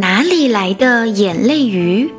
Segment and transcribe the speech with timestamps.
[0.00, 2.12] 哪里来的眼泪鱼？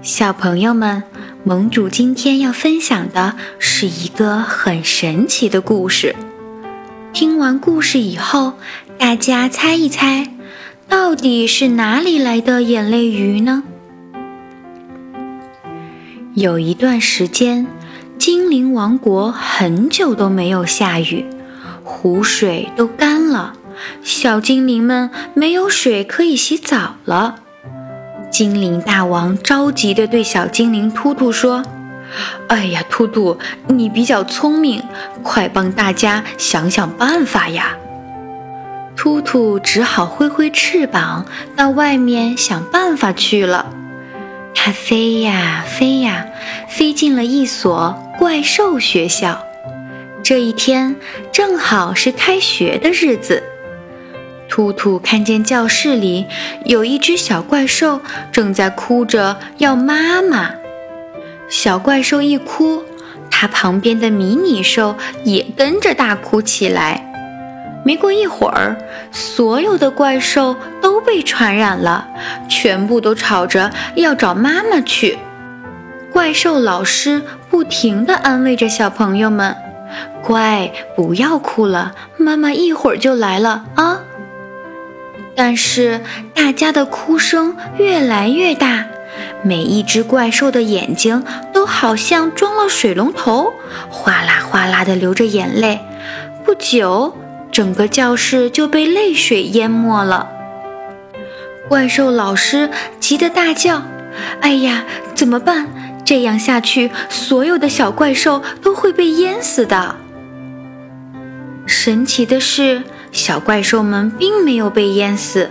[0.00, 1.02] 小朋友们，
[1.44, 6.16] 盟主今天要分享的是一个很神奇的故事。
[7.12, 8.54] 听完故事以后，
[8.96, 10.26] 大家猜一猜，
[10.88, 13.62] 到底是哪里来的眼泪鱼呢？
[16.32, 17.66] 有一段时间，
[18.16, 21.26] 精灵王国很久都没有下雨，
[21.84, 23.52] 湖水都干了。
[24.02, 27.36] 小精灵们没有水可以洗澡了，
[28.30, 31.62] 精灵大王着急地对小精灵突突说
[32.48, 33.38] ：“哎呀，突突，
[33.68, 34.82] 你比较聪明，
[35.22, 37.76] 快帮大家想想办法呀！”
[38.94, 43.66] 突突只好挥挥翅膀到外面想办法去了。
[44.54, 46.26] 它飞呀飞呀，
[46.68, 49.44] 飞进了一所怪兽学校。
[50.22, 50.94] 这一天
[51.32, 53.42] 正好是开学的日子。
[54.54, 56.26] 兔兔看见教室里
[56.66, 60.50] 有一只小怪兽正在哭着要妈妈。
[61.48, 62.82] 小怪兽一哭，
[63.30, 67.02] 它旁边的迷你兽也跟着大哭起来。
[67.82, 68.76] 没过一会儿，
[69.10, 72.06] 所有的怪兽都被传染了，
[72.46, 75.18] 全部都吵着要找妈妈去。
[76.12, 79.56] 怪兽老师不停地安慰着小朋友们
[80.22, 83.98] ：“乖，不要哭了，妈妈一会儿就来了啊。”
[85.34, 86.00] 但是
[86.34, 88.84] 大家的哭声越来越大，
[89.42, 93.54] 每一只怪兽的眼睛都好像装了水龙头，
[93.88, 95.80] 哗啦哗啦地流着眼泪。
[96.44, 97.16] 不久，
[97.50, 100.28] 整个教室就被泪水淹没了。
[101.68, 102.68] 怪兽老师
[103.00, 103.82] 急得大叫
[104.42, 105.68] ：“哎呀，怎么办？
[106.04, 109.96] 这样下去，所有的小怪兽都会被淹死的。”
[111.64, 112.82] 神奇的是。
[113.12, 115.50] 小怪兽们并没有被淹死，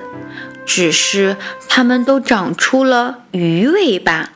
[0.65, 1.37] 只是
[1.69, 4.29] 它们都长出了鱼尾巴。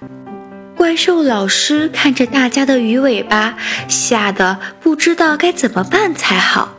[0.75, 3.55] 怪兽老师看着大家的鱼尾巴，
[3.87, 6.75] 吓得不知道该怎么办才好。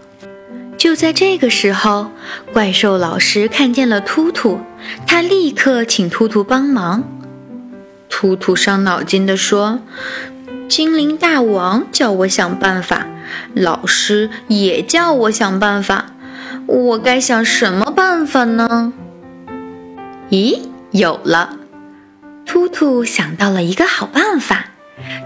[0.77, 2.11] 就在这个时候，
[2.53, 4.61] 怪兽老师看见了突突，
[5.07, 7.03] 他立刻请突突帮忙。
[8.09, 9.81] 突突伤脑筋地说
[10.69, 13.07] ：“精灵大王叫我想办法，
[13.55, 16.07] 老师也叫我想办法。”
[16.67, 18.93] 我该想什么办法呢？
[20.31, 21.51] 咦，有了！
[22.45, 24.67] 突突想到了一个好办法，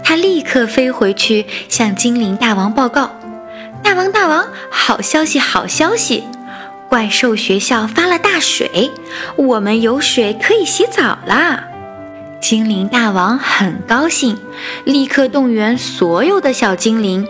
[0.03, 3.11] 他立刻飞回去向精灵大王报告
[3.83, 6.23] ：“大王，大王，好消息，好消息！
[6.89, 8.91] 怪兽学校发了大水，
[9.35, 11.63] 我们有水可以洗澡啦！”
[12.41, 14.37] 精灵大王很高兴，
[14.83, 17.27] 立刻动员所有的小精灵。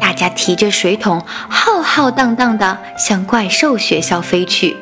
[0.00, 4.76] 大家提着水桶，浩浩荡荡地向怪兽学校飞去。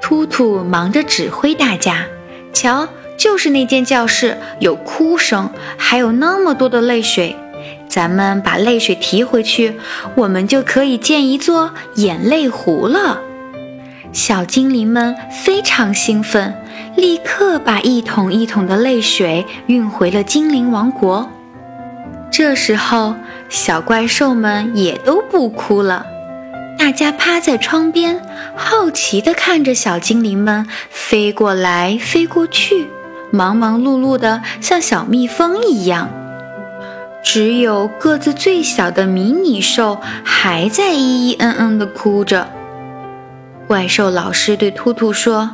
[0.00, 2.04] 突突忙着指挥大家，
[2.52, 7.36] 瞧，就是那间教室，有哭声，还有那么多的泪水。
[7.88, 9.78] 咱们把泪水提回去，
[10.16, 13.20] 我们就可以建一座眼泪湖了。
[14.12, 15.14] 小精灵们
[15.44, 16.54] 非常兴奋，
[16.96, 21.30] 立刻把一桶一桶的泪水运回了精灵王国。
[22.32, 23.14] 这时候，
[23.50, 26.06] 小怪兽们也都不哭了，
[26.78, 28.18] 大家趴在窗边，
[28.56, 32.88] 好奇地看着小精灵们飞过来飞过去，
[33.30, 36.08] 忙忙碌碌的像小蜜蜂一样。
[37.22, 42.48] 只有个子最小的迷你兽还在咿咿嗯嗯地哭着。
[43.66, 45.50] 怪兽老师对兔兔说：“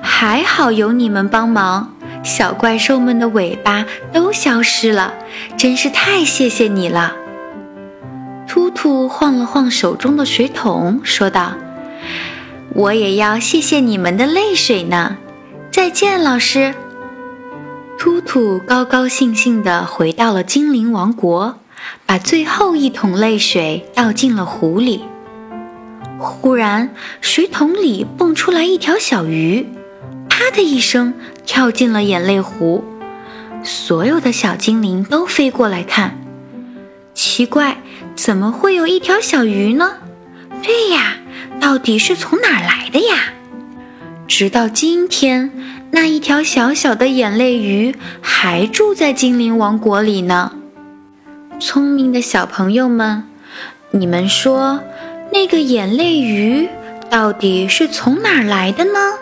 [0.00, 1.92] 还好有你们帮忙。”
[2.22, 5.14] 小怪兽们的尾巴都消失了，
[5.56, 7.14] 真是太谢谢你了。
[8.48, 11.54] 突突晃了晃手中的水桶，说道
[12.74, 15.16] ：“我也要谢谢你们的泪水呢。”
[15.70, 16.74] 再见，老师。
[17.98, 21.58] 突突高高兴兴地回到了精灵王国，
[22.06, 25.04] 把最后一桶泪水倒进了湖里。
[26.18, 29.66] 忽然，水桶里蹦出来一条小鱼。
[30.28, 31.14] 啪的一声，
[31.46, 32.82] 跳进了眼泪湖。
[33.62, 36.18] 所有的小精灵都飞过来看，
[37.14, 37.78] 奇怪，
[38.16, 39.94] 怎么会有一条小鱼呢？
[40.62, 41.16] 对呀，
[41.60, 43.32] 到底是从哪儿来的呀？
[44.26, 45.50] 直到今天，
[45.90, 50.52] 那一条小小的眼泪鱼还住在精灵王国里呢。
[51.58, 53.24] 聪明的小朋友们，
[53.90, 54.80] 你们说，
[55.32, 56.68] 那个眼泪鱼
[57.10, 59.19] 到底是从哪儿来的呢？